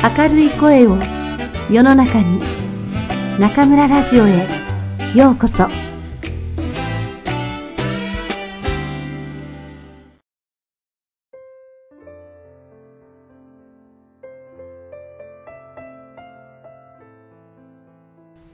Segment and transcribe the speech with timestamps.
[0.00, 0.96] 明るい声を
[1.68, 2.40] 世の中に
[3.40, 4.46] 中村ラジオへ
[5.12, 5.66] ようこそ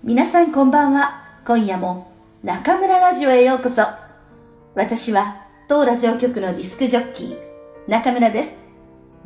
[0.02, 1.22] 皆さんこんばんは。
[1.46, 2.10] 今夜も
[2.42, 3.82] 中村ラジオへようこそ。
[4.74, 5.36] 私は
[5.68, 7.38] 当ラジオ局のディスクジョッキー、
[7.86, 8.54] 中村です。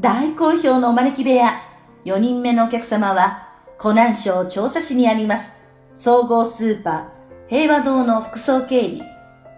[0.01, 1.68] 大好評のお招き部屋、
[2.05, 3.49] 4人目のお客様は、
[3.79, 5.53] 湖南省調査市にあります、
[5.95, 9.03] 総合スーパー、平和堂の副総経理、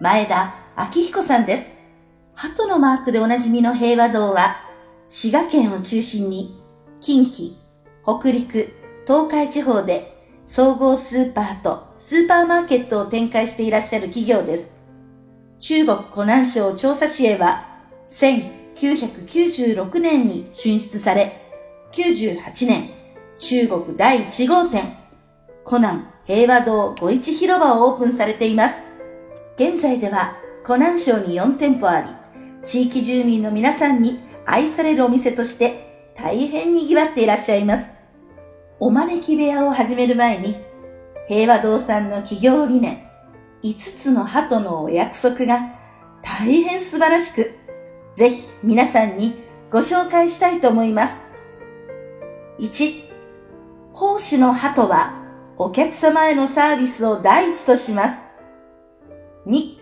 [0.00, 1.68] 前田明彦さんです。
[2.34, 4.56] 鳩のマークでおなじみの平和堂は、
[5.08, 6.58] 滋賀県を中心に、
[7.00, 7.54] 近畿、
[8.02, 8.72] 北陸、
[9.06, 10.16] 東海地方で
[10.46, 14.70] 総合スーパーとスーパーマーケットを展開していらっしゃる企業です。
[15.58, 17.66] 中国湖南省調査市へは
[18.08, 21.49] 1996年に進出され、
[21.92, 22.88] 98年
[23.40, 24.96] 中国第1号店
[25.64, 28.80] 湖南平和堂五一広場をオープンされています。
[29.56, 32.08] 現在では湖南省に4店舗あり、
[32.62, 37.88] 地域住民の皆さんに愛されるお店として大変賑わっていらっしゃいます。
[38.78, 40.54] お招き部屋を始める前に、
[41.26, 43.02] 平和堂さんの企業理念、
[43.64, 45.74] 5つの鳩のお約束が
[46.22, 47.50] 大変素晴らしく、
[48.14, 49.34] ぜひ皆さんに
[49.72, 51.29] ご紹介したいと思います。
[52.60, 53.04] 1、
[53.94, 55.14] 奉仕の鳩は
[55.56, 58.22] お客様へのサービスを第一とします。
[59.46, 59.78] 2、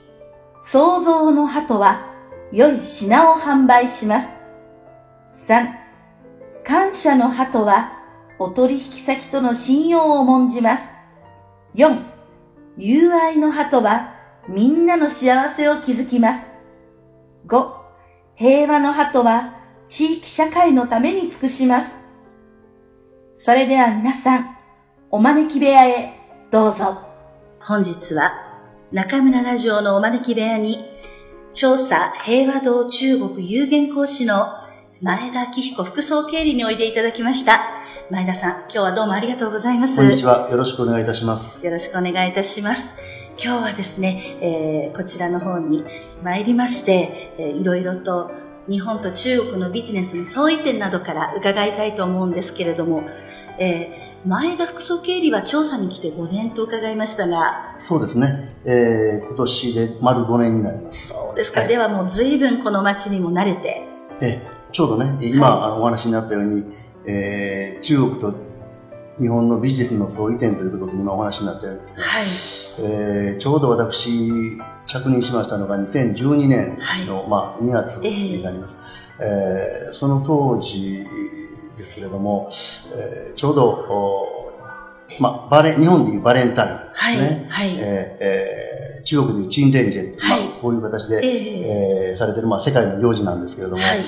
[0.63, 2.07] 創造の鳩は
[2.53, 4.29] 良い品を販売します。
[5.49, 5.67] 3、
[6.65, 7.99] 感謝の鳩は
[8.39, 10.93] お取引先との信用を重んじます。
[11.75, 12.01] 4、
[12.77, 14.15] 友愛の鳩は
[14.49, 16.53] みんなの幸せを築きます。
[17.49, 17.73] 5、
[18.37, 19.57] 平和の鳩は
[19.89, 22.08] 地域社会のために尽くします。
[23.41, 24.57] それでは皆さん、
[25.13, 26.13] お招き部屋へ
[26.51, 26.99] どうぞ。
[27.61, 28.33] 本日は
[28.91, 30.79] 中村ラジオのお招き部屋に
[31.53, 34.49] 調査平和堂中国有限講師の
[35.01, 37.61] 前田明彦副総経理においでいただきました。
[38.11, 39.99] 前田さん、今日はどうもありがとうございます。
[39.99, 40.49] こんにちは。
[40.51, 41.65] よろしくお願いいたします。
[41.65, 43.01] よろしくお願いいたします。
[43.41, 45.85] 今日はですね、えーこちらの方に
[46.25, 53.03] 参りまして、えーいろいろと日本と中国のビジネスの相違点などから伺いたいと思うんですけれども、
[53.59, 58.57] えー前田副総経理は調査に来て5年と伺いましたが、そうですね。
[58.65, 61.09] えー、今年で丸5年になります。
[61.09, 61.69] そうですか、はい。
[61.69, 63.87] ではもう随分この街にも慣れて、
[64.21, 65.65] えーちょうどね、今、はい。
[65.67, 66.65] あのお話になったように、
[67.07, 68.35] えー、中国と
[69.21, 74.59] 日本のビジネスの相違点ということで今お話になったようにですね、はい、えーちょうど私、
[74.89, 78.79] 着任しましたのが2012年の、まあ、2月になります。
[79.21, 81.05] えーその当時
[81.77, 82.49] ですけれども、
[82.97, 84.53] えーちょうど、お
[85.21, 87.47] まあ、バレ、日本でいうバレンタインはい、ですね。
[87.49, 87.79] はい、えー
[88.21, 88.69] えー
[89.05, 90.45] 中国でいうチンレンジェって、はい。
[90.45, 92.11] まあ、こういう形で、え。
[92.11, 93.99] えーされてる、まあ、世界の行事なんですけれども、はい。
[93.99, 94.05] えー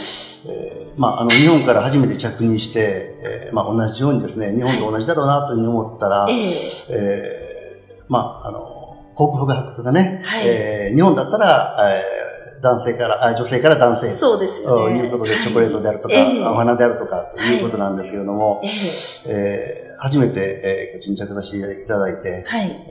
[0.98, 3.14] まあ、あの、日本から初めて着任して、
[3.46, 6.44] えーまあ、同じようにですね、日本と同じだろうなというふうに思ったら、ええ。
[6.90, 8.79] えーまあ、あの、
[9.20, 12.30] 航空博がね、はいえー日本だったら、えー
[12.62, 15.00] 男性から、あ女性から男性そうですよね。
[15.00, 22.86] ということで、チョコレートであるとか、はいええお花であるとか、ということなんですけれども、えええー初めて、えー、こっちに着座していただいて、はい、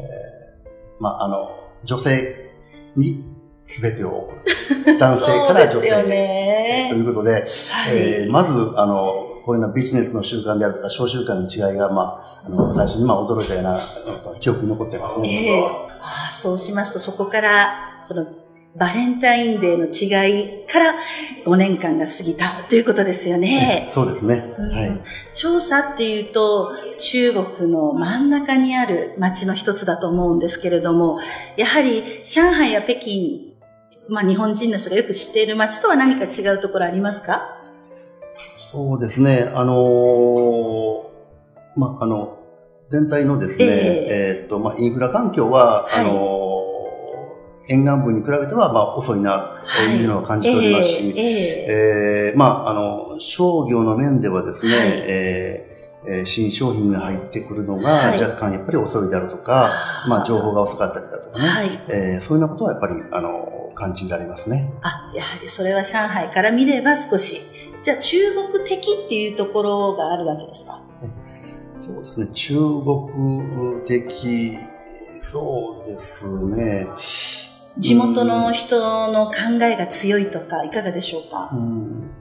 [1.00, 1.50] まあ、あの、
[1.84, 2.36] 女性
[2.96, 3.24] に
[3.66, 4.32] 全てを。
[5.00, 6.04] 男性から 女性へ。
[6.04, 7.44] ねということで、はい
[7.94, 13.80] えーまず、あの、こういうようなビジネスの習慣であるとか、小習慣の違いが、まあ、あの、最初にまあ驚いたような、
[14.40, 15.30] 記憶に残ってますね。
[15.30, 18.26] ええああそうしますと、そこから、この
[18.76, 20.94] バレンタインデーの違いから
[21.44, 23.90] 5年間が過ぎたということですよね。
[23.92, 24.54] そうですね。
[24.58, 25.02] うんはい。
[25.34, 31.20] 調査っていうと、中国の真ん中にある街の一つだと思うんですけれども、
[31.58, 33.56] やはり上海や北京、
[34.08, 37.58] まあ日本人の人がよく知っている街とは何か違うところありますか？
[38.56, 39.52] そうですね。
[39.54, 41.04] あのー
[41.76, 42.39] まあ、あの、
[42.90, 44.42] 全体のですね、ええ。
[44.44, 46.06] ーっと、まあ、インフラ環境は、はい。
[46.06, 46.50] あのー
[47.72, 52.32] 沿岸部に比べては、まあ、遅いな、というのを感じておりますし、ええええ。
[52.32, 54.88] えーまあ、あの、商業の面ではですね、はい。
[55.06, 58.20] えーえー新商品が入ってくるのがはい。
[58.20, 60.10] 若干やっぱり遅いであるとか、あー。
[60.10, 61.70] まあ、情報が遅かったりだとかね、はい。
[61.90, 64.74] えーそういうようなことはやっぱり、あの、感じられますね。
[64.82, 67.40] あ、やはりそれは上海から見れば少し。
[67.84, 68.18] じゃあ中
[68.52, 70.82] 国的っていうところがあるわけですか？
[71.80, 74.58] そうですね、中国的、
[75.22, 76.88] そうですね。
[77.78, 79.34] 地元の人の考
[79.64, 81.50] えが強いとか、いかがでしょうか？
[81.54, 82.12] うん。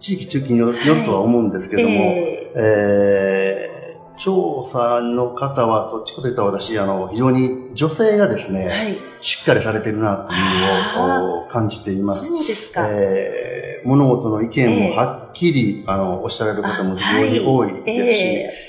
[0.00, 12.26] 地域中期によるとは思うんですけども、えー、えー、調査の方は、どっちかというと私、あの、非常に女性がですね、はい、しっかりされてるなっていうのを感じています。
[12.26, 12.88] そうですか。
[12.90, 18.50] えー、物事の意見もはっきり、えー、あの、おっしゃられる方も非常に多いですし、えーえ。
[18.60, 18.63] ー、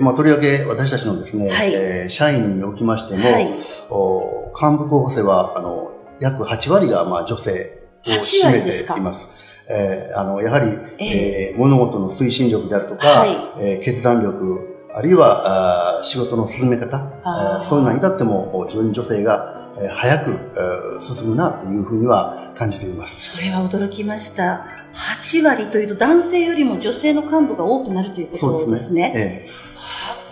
[0.00, 3.48] まあ、とりわけ私たちのですね、はい、えー、社員におきましても、はい、
[3.90, 7.70] お幹部候補生は、あの、約8割が、まあ、女性
[8.06, 9.48] を占めています。
[9.68, 10.66] えー、あの、やはり、
[10.98, 23.36] えー、物事の推進力であるとか、はい、えー、決断力、あるいはあ仕事の進め方、あそういうのに至っても非常に女性がえ早く進むなというふうには感じています。
[23.36, 24.66] それは驚きました。
[24.92, 28.76] 8割というと男性よりも女性の幹部が多くなるということですね。
[28.76, 29.48] すねええ、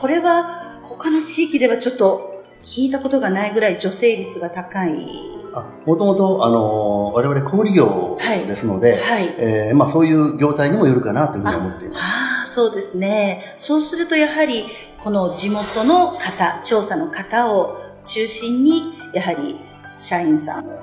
[0.00, 5.38] これは他の地域ではちょっと聞いたことがないぐらい女性率が高い
[5.86, 8.16] もともと、あの、我々小売業
[8.46, 12.00] ですので、はいはい、えー、まあそういう業態にもよるかなというふうに思っています。
[12.00, 13.56] ああ、そうですね。
[13.58, 14.64] そうするとやはり、
[15.00, 19.56] この地元の方、調査の方を中心に、やはり
[19.96, 20.80] 社員さんを。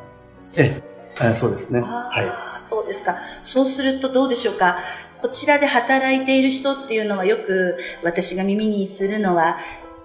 [0.57, 0.81] え
[1.19, 1.81] え、そうですね。
[1.81, 2.60] はい。
[2.60, 3.18] そうですか。
[3.44, 4.77] そうするとどうでしょうか。
[5.18, 9.57] こちらで働いている人っていうのはよく私が耳にするのは、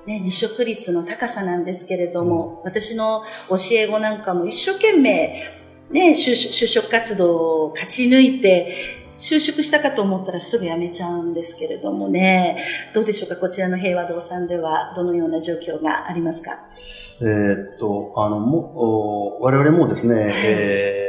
[0.07, 5.43] ね、離職率の高さなんですけれども、うん、私の教え子なんかも一生懸命、
[5.91, 6.35] ね、就
[6.67, 12.65] 職活動を勝ち抜いて、就職したかと思ったらすぐ辞めちゃうんですけれどもね、
[12.95, 16.53] どうでしょうか、こちらの平和堂さんではどのような状況がありますか？
[17.21, 21.07] えー、っと、あの、も、我々もですね、はい、え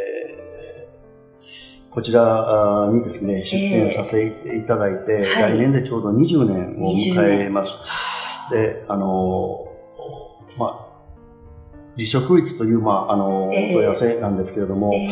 [1.89, 8.51] ー、こちらにですね、出展させていただいて、えー来年でちょうど20年を迎えます。
[8.51, 9.67] で、あの、
[10.57, 10.91] まあ、
[11.95, 15.09] 離職率という、まあ、あの、問い合わせなんですけれども、えー、え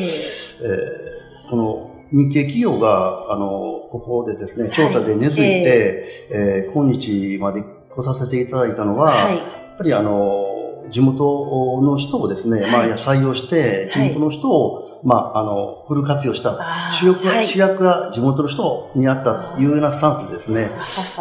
[1.48, 10.56] ー、この日系企業が、あの、ここでですね、調査で根付いて、えー、えー、今日まで来させていただいたのは、はい、やっぱりあの、
[10.90, 16.58] 地元の人をですね、まあ、採用して、地元の人を、まあ、あの、フル活用した。
[17.00, 20.72] 主役は、主役が地元の人にあったというようなスタンスでですね、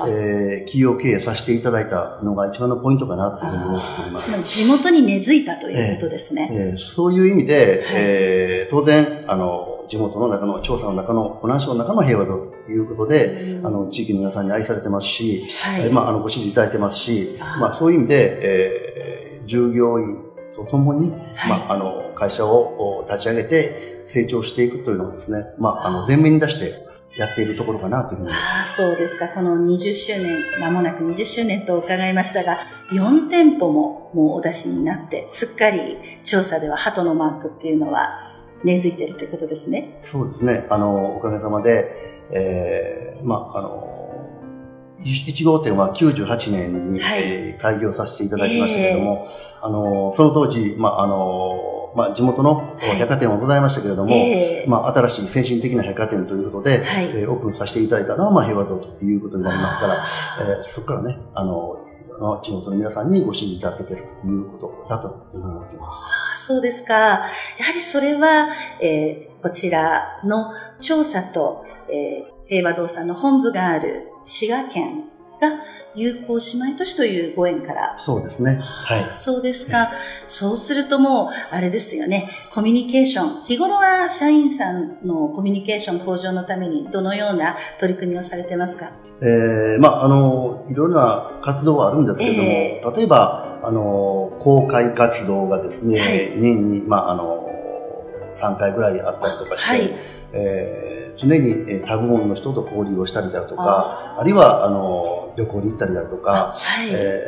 [0.09, 4.43] えー、企業経営させていただいたのが一番のポイントかなというふうに思っております。
[4.43, 6.49] 地元に根付いたということですね。
[6.51, 13.27] えー、えー、そういう意味で、えー、当然、あの、地元の中の、調査の中の、湖南省の中の平和堂ということで、
[13.59, 15.45] うん、あの、地域の皆さんに愛されてますし、
[15.81, 18.89] はい、まあ、あの、ご支持いただいてますし、まあ、そういう意味で、えー
[19.49, 20.19] 従業員
[20.55, 26.87] とともに、はい、まあ、あの、会社を立ち上げて成長していくというのをですね、まあ、あの、前面に出して
[27.17, 28.31] やっているところかなというふうに。
[28.31, 29.29] ああ、そうですか。
[29.29, 32.59] この20周年、まもなく20周年と伺いましたが、
[32.93, 38.28] 4店舗ももうお出しになって、すっかり調査では鳩のマークっていうのは
[38.65, 39.97] 根付いているということですね。
[40.01, 40.67] そうですね。
[40.71, 43.95] あの、おかげさまで、ええー、まあ、あの、
[45.01, 54.65] 1号店は98年に、はい、えー、開業させていただきましたけれども、えー、あの、その当時、まあ、あの、まあ、地元の百貨店はございましたけれども、はいえ。
[54.67, 61.88] ー、まあ、新しい先進的な百貨店ということで、はい、えー、オープンさせていただいたのは、まあ、平和堂ということになりますから、えー、そこからね、あの、
[62.43, 66.05] 地元の皆さんにご支持いただけているということだというふうに思っています。
[66.35, 66.95] あそうですか。
[66.95, 67.27] やは
[67.73, 68.49] りそれは、
[68.81, 75.05] えー、こちらの調査と、えー、平和堂さんの本部がある滋賀県
[75.41, 75.61] が
[75.95, 77.95] 友好姉妹都市というご縁から。
[77.99, 78.59] そうですね。
[78.61, 79.05] はい。
[79.15, 79.91] そうですか。
[80.29, 82.31] そうするともう、あれですよね。
[82.53, 83.45] コミュニケーション。
[83.45, 88.91] 日頃は社員さんのコミュニケーション向上のためにどのような取り組みをされてますか？
[89.21, 97.49] えー、まあ、あの、いろんな活動はあるんですけれども、えー、例えば、あの、公開活動がですね、はい、年に、まあ、あの、
[98.35, 99.91] 3回ぐらいあったりとかして、はい、
[100.35, 107.21] えー常に、えー、タグモンの人と交流をしたりだとか、あるいは、あの、旅行に行ったりだとか、はい、え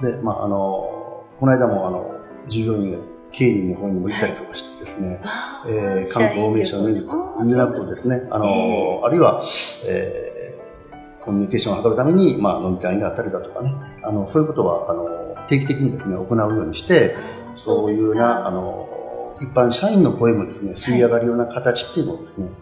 [0.00, 2.98] ー、で、まあ、あの、この間も、あの、従業員が
[3.32, 9.42] 経理の方にも行ったりとかしてですね、はい、えー、観光名所を見ると、見なくとですね、あの、えー、あるいは、
[9.88, 17.14] えー、コミュニケーションを図るために、まあ、飲み会があったりだとかね、あの、そういうことは、あの、定期的にですね、行うようにして、
[17.54, 22.54] そういうな、あの、一般社員の声もですね、吸い上がるような形っていうのをですね、はい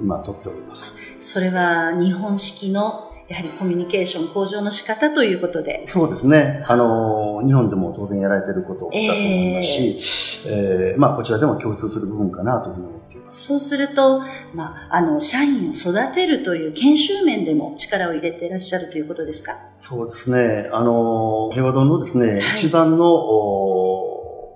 [0.00, 0.94] 今取っております。
[1.20, 5.86] それは日本式のやはりコミュニケーション向上の仕方ということで。
[5.86, 6.62] そうですね。
[6.68, 13.42] あの、日本でも当然やられていることだと思いますし、えー、えー、まあこちらでも共通する部分かなというふうに思っています。
[13.44, 14.20] そうすると、
[14.52, 19.52] まあ、あの、社員を育てるという研修面でも力を入れていらっしゃるということですか？
[19.80, 20.68] そうですね。
[20.72, 23.06] あの、平和堂のですね、はい、一番の、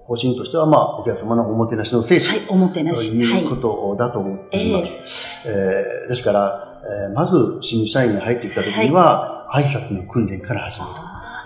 [0.08, 2.30] 方針としては、まあ、お客様のおもてなしの精神。
[2.30, 3.10] はい、おもてなし。
[3.10, 4.96] ということだと思っています。
[4.96, 5.02] えー、
[5.44, 10.92] ですから、えー、まず新入社員に入ってきた時には、はい、挨拶の訓練から始める。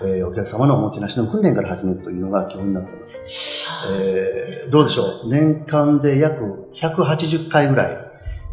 [0.05, 3.67] えー、お客様のおもてなしの訓練から始めるというのが基本になっています。
[4.01, 5.29] えー、どうでしょう？
[5.29, 7.97] 年間で約180回ぐらい、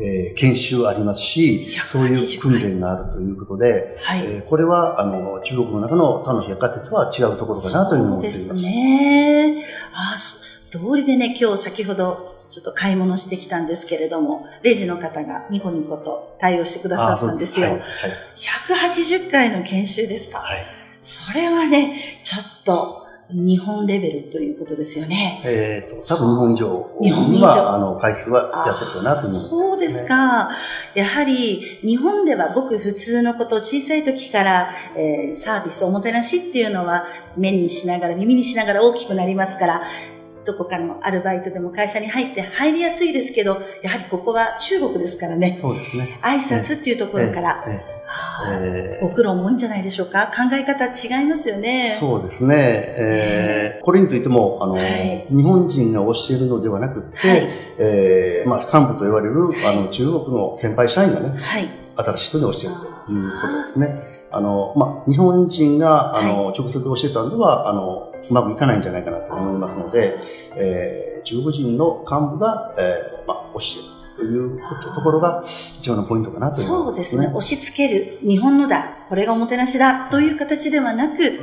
[0.01, 8.47] えー、研修ありますし、そういう訓練があるということで、はい、えー、これは、あの、中国の中の他の百貨店とは違うところかなというふうに思っています。
[8.49, 9.65] そうですね。
[9.93, 10.17] あ、
[10.71, 17.67] 通りでね、今日先ほど、ちょっと買い物してきたんですけれども、レジの方がニコニコと対応してくださったんですよ。
[17.69, 17.83] はいはい、
[18.35, 20.39] 180回の研修ですか？
[20.39, 20.65] はい、
[21.05, 23.01] それはね、ちょっと、
[23.33, 25.41] 日本レベルということですよね。
[25.45, 26.91] えっ、ー、と、多分日本以上。
[27.01, 27.75] 日本以上。
[27.75, 30.51] あの、回数はやってるかなと思います、ね、そうですか。
[30.95, 39.83] やはり、日本ではごく普通のこと、小さい時から、えー、サービス、おもてなしっていうのは、目にしながら、耳にしながら大きくなりますから、
[40.45, 45.57] どこかのアルバイトでも会社に入って入りやすいですけど、やはりここは中国ですからね。
[45.57, 46.19] そうですね。
[46.23, 47.65] 挨拶っていうところから。
[47.67, 48.01] えええ
[48.53, 51.97] えー、ご苦労も多いんじゃないでしょうか考え方違いますよね。
[51.99, 52.55] そうですね。
[52.59, 64.20] えー、これについても、あの、はい、日本人が教えるのではなくて、はい、えー、まあ、幹部と言われる、あの、中国の先輩社員がね、はい、新しい人に教えるということですね。
[64.33, 70.17] あの、まあ、日本人が、あの、直接教えたんでは、あの、うまくいかないんじゃないかなと思いますので、
[70.57, 74.01] えー、中国人の幹部が、えー、まあ、教える。
[74.21, 74.61] という
[74.95, 77.29] ところが一番のポイントかなと、ね、そうですね。
[77.29, 78.19] 押し付ける。
[78.21, 79.07] 日本のだ。
[79.09, 80.11] これがおもてなしだ。
[80.11, 81.41] という形ではなく、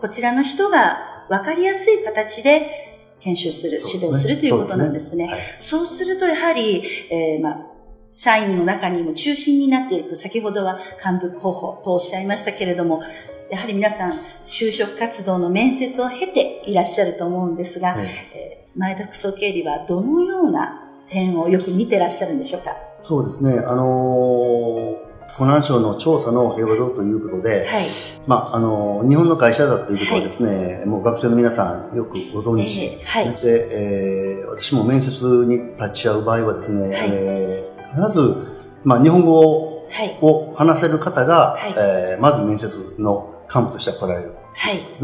[0.00, 5.26] こちらの人が分かりやすい形で研修する、指導するということなんですね。
[5.26, 7.71] そうすねはい、そうすると、やはり、えー、まあ、
[8.14, 13.02] 社員の中にも中心になっていく、先ほどは幹部候補とおっしゃいましたけれども、
[13.50, 14.12] やはり皆さん、
[14.44, 22.76] 就職活動の面接を経ていらっしゃると思うんですが、はい、えー、前田副総経理はどのような点をよく見てらっしゃるんでしょうか？
[23.00, 23.58] そうですね。
[23.58, 27.84] あのー湖南省の調査の平和堂ということで、はい、
[28.26, 35.10] まあ、あの、日本の会社だということはですね、はい、もう学生の皆さんよくご存知、えーはい、で、えー、私も面接
[35.46, 38.36] に立ち会う場合はですね、はい、えー、必ず、
[38.84, 44.34] まあ、日本語を話せる方が、はい、えー、まず面接の幹部としては来られる。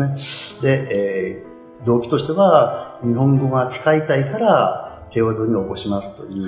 [0.08, 0.70] ですね。
[0.70, 6.46] で、えー、動機としては、日本語が使いたいから、平和堂に応募しますという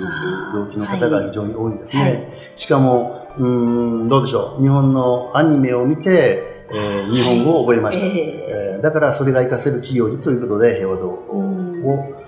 [0.53, 2.01] 動機の方が非常に多いんですね。
[2.01, 3.47] はい、しかも、う
[4.05, 4.61] ん、どうでしょう。
[4.61, 12.20] 日本のアニメを見て、えー、日本語を覚えました、はい、えー、だからそれが活かせる企業にということで平和堂を、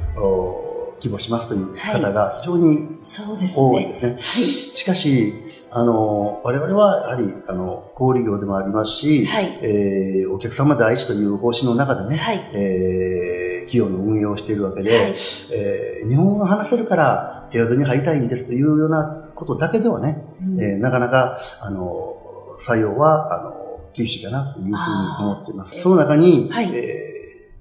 [1.03, 4.11] 希望しますという方が非常に多いですね。
[4.13, 5.33] はい、しかし、
[5.69, 15.13] あの、我々はやはり、あの、小売業でもありますし、はい、えー、お客様第一という方針の中でね、はい、えー企業の運営をしているわけで、はい、
[15.53, 22.13] えー、日本語が話せるから平和に入りたいんですというようなことだけではね、うん、えー、なかなか、あの、
[22.59, 24.75] 採用は、あの、厳しいかなというふうに
[25.21, 25.79] 思っています。
[25.79, 27.12] その中に、はい、えー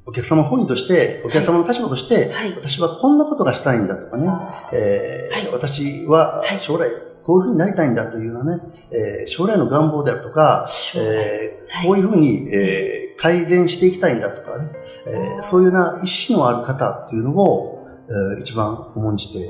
[0.04, 4.26] お客様本位として、お客様の立場として、はい、私はこんなことがしたいんだとかね、
[4.72, 6.90] えーはい、私は将来
[7.22, 10.66] こういうふうになりたいんだというようなね、えー、将来の願望であるとか、
[10.96, 14.72] えー、こういうふうに、えー改善していきたいんだとかね、
[15.06, 19.48] えー、そういうような意思のある方っていうのを、えー、一番重んじて、え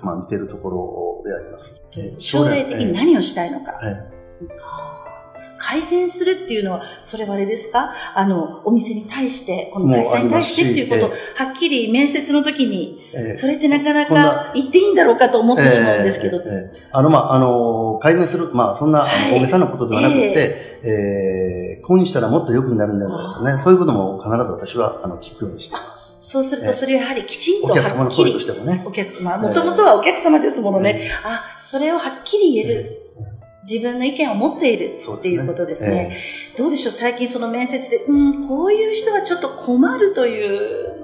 [0.00, 1.82] ー、まあ見てるところであります。
[2.20, 3.72] 将来的に何をしたいのか。
[3.82, 5.01] えー
[5.62, 7.92] 改善するっていうのは、それはあれですか？
[8.16, 11.12] あの、お店に対して、この会社に対してっていうこと、
[11.44, 13.00] はっきり面接の時に、
[13.36, 16.40] それってなかなか言っていいんだろうかと思ってしまうんですけど。
[16.90, 23.62] あの、まあ、あの、改善する、まあ、そんな大げさなことではなくて、えー、こうにしたらもっと良くなるんだろうね。
[23.62, 26.16] そういうことも必ず私は、あの、聞くようにしています。
[26.20, 27.84] そうすると、それやはりきちんとはっきり。
[27.84, 28.82] お客様の声としてもね。
[28.84, 31.08] お客様、もともとはお客様ですものね。
[31.24, 32.98] あ、それをはっきり言える。
[33.68, 35.88] 自分の意見を持っているっていうことですね。
[35.88, 36.18] すね
[36.52, 36.54] え。
[36.54, 36.92] ー、どうでしょう？
[36.92, 41.02] 最近その面接で、うん、こういう人はちょっと困るという、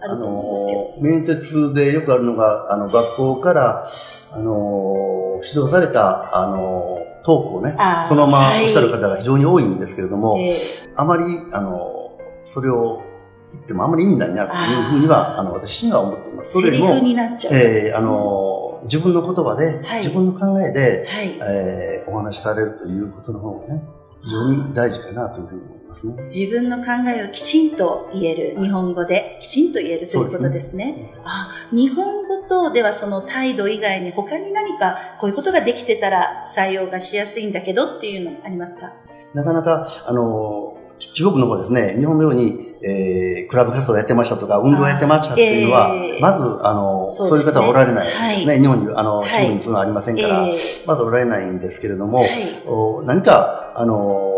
[0.00, 0.94] あると思うんですけど。
[1.00, 3.86] 面接でよくあるのが、あの、学校から、
[4.32, 7.74] あの、指導された、あの、トークをね、
[8.08, 10.48] そのままおっしゃる方が非常に多いんですけれども、はい、
[10.94, 13.02] あまり、あの、それを
[13.52, 16.52] 言ってもあまり意味ないなというふうには、あの、私には思っています。
[16.52, 16.94] それも、
[17.50, 23.84] えー、あの、自分の言葉で、はい、自分の考えで、はい、えー、お話しされるということの方がね、
[24.22, 26.22] 非常に大事かなというふうに思いますね。
[26.24, 30.94] 自分の考えをきちんと言える、日本語できちんと言えるということですね。
[30.94, 38.92] すねあ日本語と、ではその態度以外に他に何かこういうことができてたら採用がしやすいんだけどっていうのありますか？
[39.34, 48.46] なかなか、あの、中国の方ですね、日本のように、えー、クラブ活動やってましたとか、運動やってましたっていうのは、えー、まず、あの、そう、ね,、いう方はおられないですね。
[48.46, 52.28] はい、日本に、あの、中国にそういうのはありませんから、えー、まずおられないんですけれども、はい、
[52.66, 54.30] お何か、あの、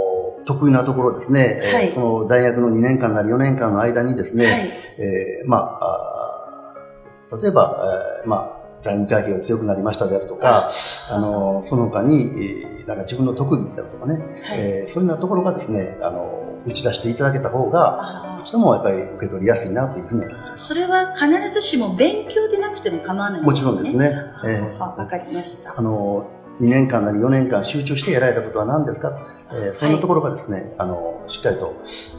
[0.46, 10.70] 得意なところですね、はい、この大学の2年間なり4年間の間にですね、はい、えー、まあ、例えば、えー、まあ、財務会計が強くなりましたであるとか、
[11.10, 14.24] あの、その他に、えー、なんか自分の特技であるとかね、はい、
[14.58, 20.66] えー、そういうようなところがですね、あの、打ち出していただけた方が、こちらもやっぱり受け取りやすいなというふうに思います。
[20.68, 23.68] それは必ずしも勉強でなくても構わないんですね。
[23.68, 24.12] もちろんですね。
[24.44, 25.74] えー、わかりました。
[25.76, 26.28] あの、
[26.60, 29.12] 2年間なり4年間集中してやられたことは何ですか？
[29.52, 31.74] えー、そんなところがですね、はい、あの、しっかりと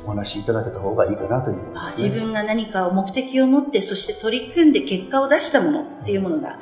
[0.06, 6.58] お話しいただけた方がいいかなという、ね、あ自分が何かを目的を持って、そして取り組んで結果を出したものっていうものが、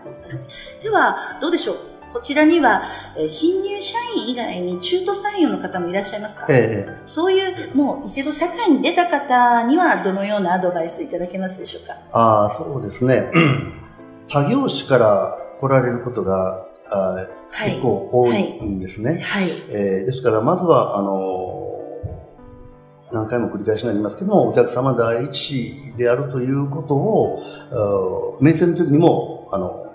[0.81, 1.77] では、どうでしょう？
[2.13, 2.81] こちらには、
[3.17, 11.93] えー、新入社員以外に中途採用の方もいらっしゃいますか、ええ、そういう、もう一度社会に出た方にはどのようなアドバイスいただけますでしょうか？
[12.13, 13.29] ああ、そうですね。
[14.29, 17.27] 他業種から来られることがあ
[17.63, 19.19] 結構多いんですね。
[19.21, 19.47] はい。
[19.69, 21.61] えー、ですから、まずは、あの
[23.11, 29.85] 何回も繰り返しになりますけども、お客様第一であるということを、面接の時にも、あの、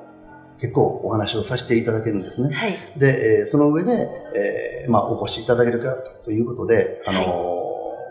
[0.58, 2.54] 結構お話をさせていただけるんですね。
[2.54, 2.74] はい。
[2.96, 3.92] で、えー、その上で、
[4.36, 7.69] えー、まあ、お越しいただけるかということで、あのはい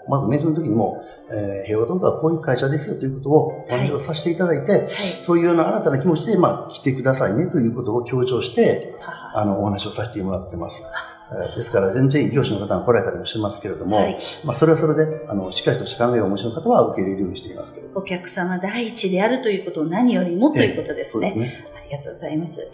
[0.10, 8.96] まず面接の時にも、えー、平和とはこういう会社ですよということをお話をさせていただいて、はい、そういうような新たな気持ちで、まあ、来てくださいねということを強調して、
[9.34, 10.84] あの、お話をさせてもらってます。
[11.32, 21.34] ですから、全然異業種の方が来られたりもしますけれども、はい、まあ、それはそれで、あの、しっかりとした考えをお持ちの方は受け入れるようにしていますけれどお客様第一であるということを何よりもということですね。
[21.36, 22.72] えねありがとうございます。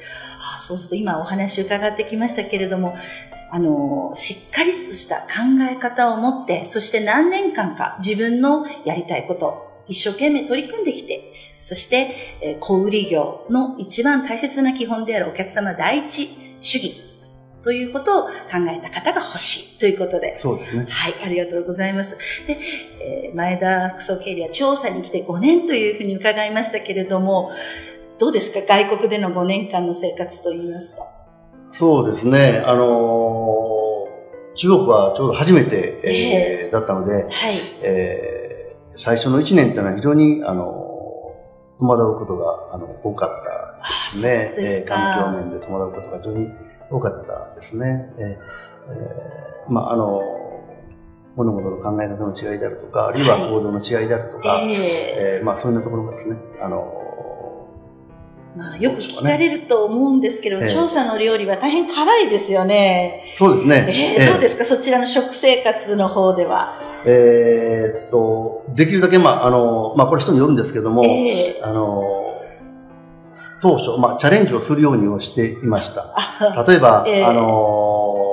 [0.56, 2.96] あそうすると今お話伺ってきましたけれども、
[3.52, 5.28] あの、しっかりとした考
[5.70, 17.15] え方を持って、そして何年間か自分のやりたいこと、一生懸命取り組んできて、そして、え小売業の一番大切な基本であるお客様第一主義
[17.66, 18.32] ということを考
[18.70, 20.36] えた方が欲しいということで。
[20.36, 20.86] そうですね。
[20.88, 22.16] はい、ありがとうございます。
[22.46, 22.56] で、
[23.02, 27.50] えー、前田副総経理は調査に来て5年というふうに伺いましたけれども、
[28.20, 28.62] どうですか？
[28.68, 31.04] 外国での5年間の生活と言いますと。
[31.74, 32.62] そうですね。
[32.64, 37.28] あのー、中国はちょうど初めて、えー、だったので、はい、
[37.84, 44.54] えー、最初の1年っていうのは非常に、あのー、戸惑うことがあの多かったですね。
[44.56, 46.52] えー、環境面で戸惑うことが非常に
[46.90, 48.14] 多かったですね。
[48.18, 50.22] えーえー、まあ、あの
[51.36, 57.02] 物事の考え方の違いであるとか、あるいは行動の違いであるとか、はい、えー、まあ、そういところがですね、あの
[58.56, 63.26] まあ、よく聞かれると思うんですけど、調査の料理は大変辛いですよね。
[63.38, 64.16] そうですね。
[64.18, 66.74] えー、どうですか、そちらの食生活の方では。
[67.06, 72.25] えー、っと、できるだけ、まあ、あの、まあ、これ人によるんですけども、えー、あの、
[73.62, 76.64] 当初、まあ、チャレンジをするようにをしていました。
[76.68, 78.26] 例えば、えー、あの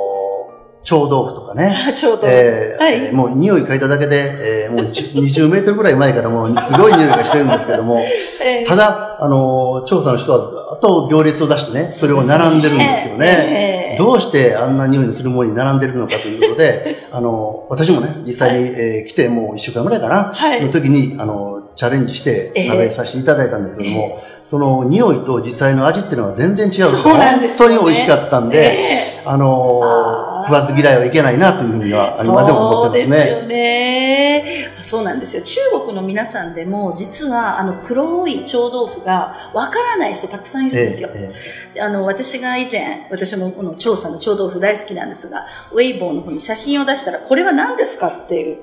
[0.85, 1.75] 臭豆腐とかね。
[1.95, 2.27] 臭豆腐。
[2.27, 4.33] えー、はい、もう匂い嗅いだだけで、
[4.67, 8.01] えー、もう20メートルぐらい前からもうすごい匂いがしてるんですけども、
[8.45, 13.95] えー、ただ、あの、調査の人はあと行列を出してね、それを並んでるんですよね。
[13.95, 26.85] えー、どうしてあんな匂いのするものに並んでるのかということで、 あの、私もね、実際に、はい、えー、来てもう1週間ぐらいかな、はい、の時に、あの、チャレンジして食べさせていただいたんですけども、えー、その匂いと実際の味っていうのは全然違う。
[26.85, 33.17] そうなんです、ね、本当に美味しかったんで、えー、あのー、食わず嫌いはいけないなというふうには、今でも思ってますね。
[33.17, 34.69] そうですよね。
[34.83, 35.43] そうなんですよ。
[35.43, 41.09] 中国の皆さんでも、実は、あの、黒い臭豆腐がわからない人たくさんいるんですよ。
[41.15, 48.59] えー、あの、私が以前、私もこの調査の臭豆腐大好きなんですが、ウェイボーの方に写真を出したら、これは何ですかっていう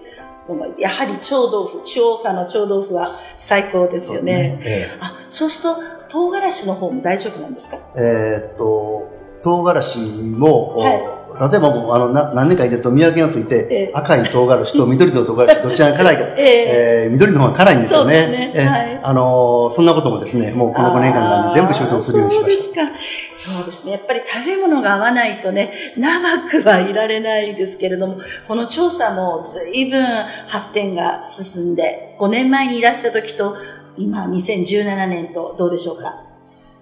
[0.78, 4.58] やはり超豆腐、調査の超豆腐は最高ですよね。
[4.58, 7.78] そう、ねえあそうすると、唐辛子の方も大丈夫なんですか？
[7.96, 9.08] えー、っと、
[9.44, 10.00] 唐辛子
[10.38, 18.22] も、はい例えばもう、あの、な何年かいてると見分けがついて、え赤い唐辛子と緑の唐辛子、どちらが辛いか、 ええー、緑の方が辛いんですよね。
[18.24, 18.68] そうですね。
[18.68, 22.84] はい、あのー、そんなこともですね、もうこの5年間なんで全部習得するようにしました。
[22.84, 23.00] そうですか。
[23.42, 23.94] そうですね。
[23.94, 28.18] やっぱり食べ物が合わないとね、長くはいられないですけれども、
[28.50, 30.04] この調査も随分
[30.48, 33.56] 発展が進んで、5年前にいらした時と、
[33.98, 36.16] 今2017年とどうでしょうか？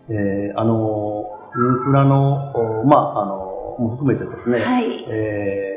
[0.10, 2.52] えー、あの、インフラの、
[2.86, 5.77] まあ、あの、も含めてですね、はい、え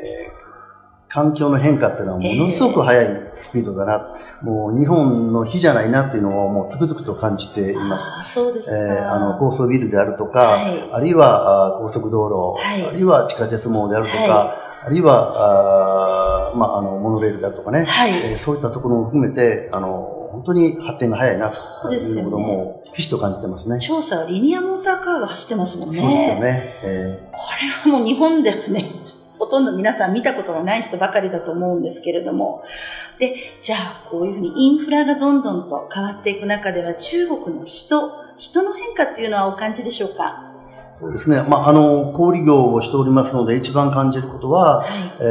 [1.13, 8.19] 環境の変化っていうのはものすごく速いスピードだな、えー、もう日本の比じゃないなっていうのをもうつくづくと感じています。
[8.19, 18.11] あそうですえー、あの高層ビルであるとか、はい、あるいはあ高速道路、はい、あるいは地下鉄網であるとか、あるいはああまあ、あの、モノレールだとかね、はい。
[18.11, 22.23] えーそういったところも含めて、あの、本当に発展が早いな、そうですよね。
[22.23, 23.79] ということも、ひしと感じてますね。
[23.79, 25.97] 調査はリニアモーターカーが走ってますもんね。
[25.97, 26.73] そうですよね。
[26.83, 27.39] えこ
[27.85, 28.85] れはもう日本ではね、
[29.41, 32.61] ほとんど皆さん見たことがない人ばかりだと思うんですけれども。
[33.17, 40.53] で、じゃあこういうふうにインフラがどんどんと変わっていく中では中国の人、人の変化っていうのはお感じでしょうか？
[40.93, 41.41] ーそうですね。
[41.49, 44.87] まあ、あの、小売業をしておりますので、一番感じることは、はい。
[45.21, 45.23] え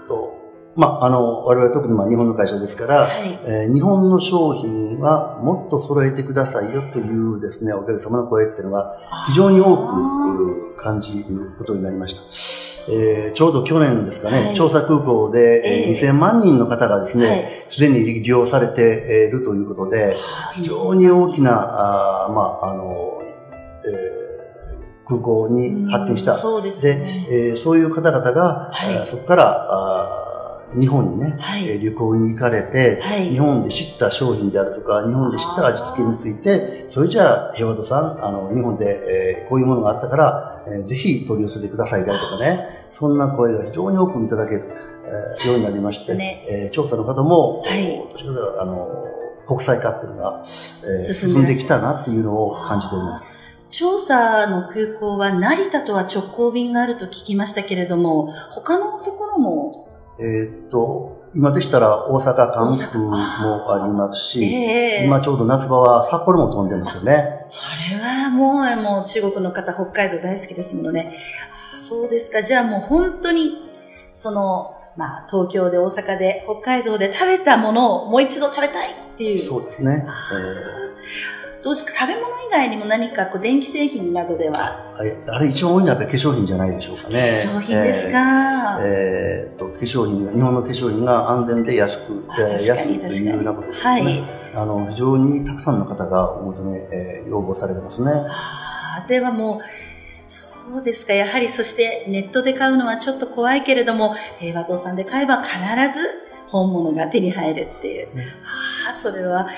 [0.00, 0.34] ーっと、
[0.74, 3.38] まあ、あの、我々特にまあ日本の会社ですから、はい。
[3.44, 12.57] えー日本の商品はもっと揃えてくださいよというですね、お客様の声っていうのが非常に多く感じることになりました。
[12.90, 14.54] えーちょうど去年ですかね、はい。
[14.54, 16.10] 調査空港で、えーええ。
[16.10, 17.28] 2000万人の方がですはい。
[17.28, 20.14] ね、すで、に利用されているということで、
[20.54, 21.52] 非常に大きな、
[22.26, 23.22] あーまあ、あの、
[23.86, 24.18] えー
[25.10, 26.32] 空港に発展した。
[26.32, 26.38] うん。
[26.38, 27.26] そうですで、ね。
[27.30, 28.94] えーそういう方々が、はい。
[28.94, 30.27] えーそこからあー
[30.74, 31.68] 日本にね、はい。
[31.68, 33.30] えー旅行に行かれて、はい。
[33.30, 42.60] 日本で知った商品であるとか、日本で知った味付けについて、それじゃあ、ヘワドさん、あの、日本で、えーこういうものがあったから、えーぜひ取り寄せてくださいであるとかね、
[42.92, 44.64] そんな声が非常に多くいただける、
[45.06, 46.44] えーようになりまして、ね。
[46.48, 47.96] えー調査の方も、はい。
[48.10, 48.88] どちらかあの、
[49.46, 53.38] 国際化っていうのが、えー進んで進んできたなっていうのを感じております。
[53.70, 59.87] 調査の空港は成田とは直行便があると聞きましたけれども、他のところも、
[60.20, 67.44] えーっと、今でしたら大阪、関空もありますし、ええ今ちょうど夏場は札幌も飛んでますよね。
[67.48, 67.62] そ
[67.94, 71.16] れはもう、もう中国の方、北海道大好きですものね。
[71.76, 72.42] あそうですか。
[72.42, 73.70] じゃあもう本当に、
[74.14, 79.40] その、まあ、東京で大阪で北海道で食べたものをもう一度食べたいっていう。
[79.40, 80.04] そうですね。
[81.62, 82.06] どうですか？
[82.06, 87.34] 食べ物以外にも何かこう電気製品などでは、えーあれ一番多いのはやっぱり化粧品じゃないでしょうかね。
[87.34, 93.90] 商品ですか、えーえーっと、化粧品が、日本の化粧品が安全で安く、安いというようなことですね。
[93.90, 94.24] はい。
[94.54, 98.10] あの、非常にたくさんの方がお求め、えー要望されてますね。
[98.12, 99.60] あーではもう、
[100.28, 101.12] そうですか。
[101.14, 106.08] やはりそしてネットで買うのはちょっと怖いけれども、平和堂さんで買えば必ず
[106.48, 108.14] 本物が手に入るっていう。
[108.16, 108.48] ねあ
[108.90, 109.48] あ、それは、あ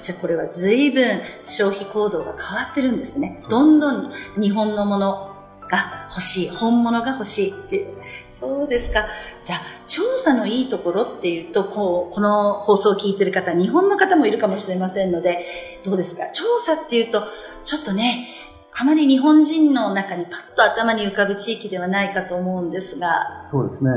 [0.00, 3.40] じゃあこれは随分消費行動が変わってるんですね。
[3.48, 5.36] どんどん日本のもの
[5.68, 7.88] が欲しい、本物が欲しいっていう。
[8.32, 9.06] そうですか。
[9.44, 15.44] じゃあ、調査のいいところっていうと、こう、この放送を聞いてる方、日本の方もいるかもしれませんので、
[15.84, 16.30] どうですか？
[16.32, 17.22] 調査っていうと、
[17.64, 18.28] ちょっとね、
[18.72, 23.90] あまり日本人の中にパッと頭に浮かぶ地域ではないかと思うんですが、そうですね。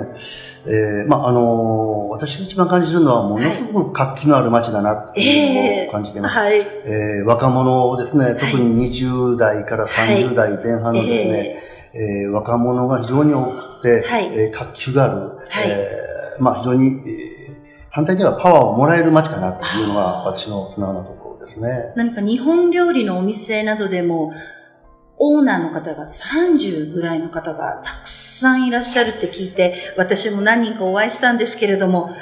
[0.65, 6.37] えーまあ、あのー私が一番感じるのは、ものすごく活気のある街だなっていうのを感じています。
[6.37, 6.59] はい。
[6.59, 11.59] えー若者ですね、特に20代から30代前半のですね、
[11.93, 14.25] えー若者が非常に多くて、はい。
[14.33, 15.69] えー活気がある、はい。
[15.69, 17.33] えーまあ非常に、えー
[17.95, 21.93] 反対にはパワーをもらえる街かなというのが私の素直なところですね。
[21.95, 24.31] 何か日本料理のお店などでも、
[25.17, 32.15] オーナーの方が30ぐらいの方がたくさんいらっしゃるって聞いて、私も何人かお会いしたんですけれども、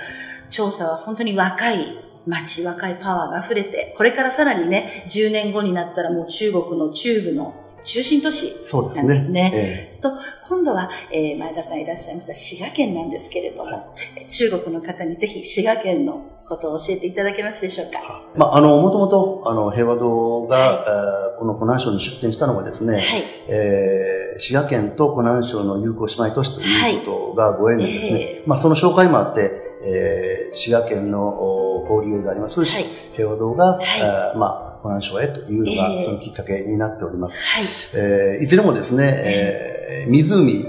[0.50, 9.02] 調査は本当に若い街、若いパワーが溢れて、これからさらにね、10年後になったらもう中国の中部の中心都市そうですね。
[9.02, 9.52] なんですね。
[9.94, 10.10] えと、
[10.48, 13.94] 今度は、えー前田さんいらっしゃいました滋賀県なんですけれども、は
[14.30, 18.24] 中国の方にぜひ滋賀県のことを教えていただけますでしょうか？
[18.36, 23.04] ーまあ、あの、もともと、あの、平和堂が、はいえーこの湖南省に出店したのがですね、はい。
[23.50, 29.52] えー滋賀県と湖南省の友好姉妹都市ということがご縁でですね、えまあその紹介もあって、
[29.84, 31.61] えー滋賀県のお
[32.00, 32.86] 交流であります、はい。
[33.16, 33.86] 平和堂が、はい。
[34.00, 37.38] えーまあ湖南省へというのが、ええそのきっかけになっております。
[37.38, 37.64] はい。
[38.04, 40.66] えーいずれもですね、えー湖、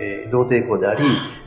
[0.00, 1.02] えー同帝湖であり、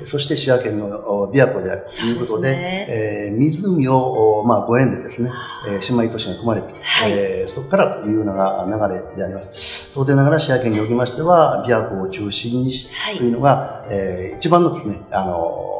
[0.05, 2.85] そして滋賀県のお琵琶湖であるということで、ですね。
[2.89, 5.31] えー湖を、おまあ、ご縁でですね、
[5.67, 7.11] えー姉妹都市が組まれて、はい。
[7.11, 9.95] えーそこからというのが流れであります。
[9.95, 13.17] 当然ながら滋賀県におきましては、琵琶湖を中心にし、はい。
[13.17, 15.75] というのが、えー一番のですね、あのー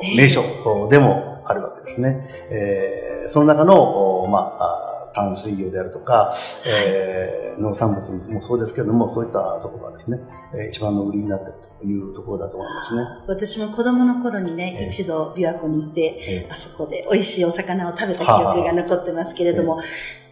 [0.00, 0.42] ええ名所
[0.88, 2.20] でもあるわけですね。
[2.50, 6.32] えーその中の、おまあ、あ淡水魚であるとか、
[6.66, 10.20] えー農産物もそうですけれども、そういったところがですね、
[10.54, 13.02] えー一番の売りになっているというところだと思いますね。
[13.26, 19.80] 私も子供の頃にね、ええ一度琵琶湖に行って、えあそこで美味しいお魚を食べた記憶が残ってますけれども、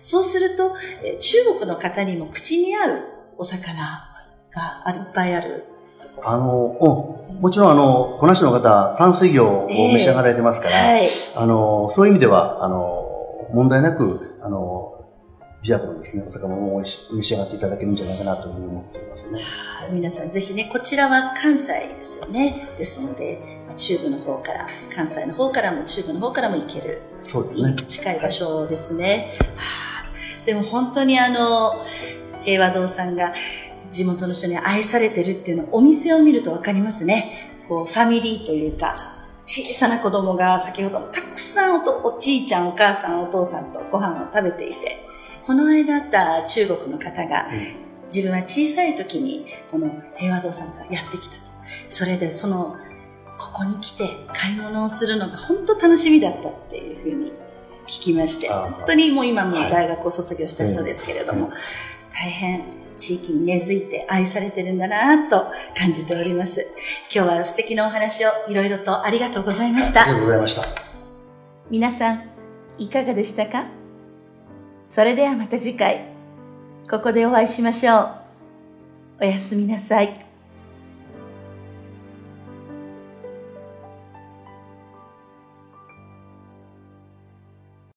[0.02, 3.00] そうすると、え中国の方にも口に合う
[3.38, 3.74] お魚
[4.84, 5.64] がいっぱいある。
[6.24, 11.06] あの、うんもちろんあの、湖南市の方、淡水魚を召し上がられてますから、はい。
[11.36, 13.04] あの、そういう意味では、あの、
[13.52, 14.94] 問題なく、あの、
[15.62, 19.40] 琵琶湖のですね、お魚も召し上がっていただけるんじゃないかなというふうに思っていますね。
[19.92, 22.68] 皆さんぜひね、こちらは関西ですよね。
[22.78, 27.02] ですので、まあ中部の方から、関西の方からも中部の方からも行ける。
[27.24, 27.74] そうですね。
[27.88, 29.36] 近い場所ですね。
[29.40, 30.04] は
[30.42, 31.72] あ、でも本当にあの、
[32.42, 33.34] 平和堂さんが
[33.96, 37.50] 地元の人に愛されてるっていうのはお店を見るとわかりますね。
[37.66, 38.94] こう、ファミリーというか、
[39.46, 44.98] 小さな子供が先ほどもたくさんおおじいちゃん、お母さん、お父さんとご飯を食べていて、
[45.42, 47.46] この間あった中国の方が、
[48.12, 51.42] 自分は小さい時にこの平和堂さんがやってきたと。
[51.88, 52.76] それでその、
[53.38, 57.32] ここに来て買い物をするのが本当楽しみだったっていうふうに
[57.86, 61.50] 聞きまして、本当にもう今も大学を卒業した人ですけれども、
[62.12, 65.46] 大変地域に根付いて愛されてるんだなと
[65.78, 66.66] 感じております。
[67.14, 70.02] 今日は素敵なお話をいろいろとありがとうございました。
[70.02, 70.62] ありがとうございました。
[71.70, 72.30] 皆さん、
[72.78, 73.66] いかがでしたか？
[74.84, 76.06] それではまた次回、
[76.90, 78.10] ここでお会いしましょう。
[79.20, 80.25] おやすみなさい。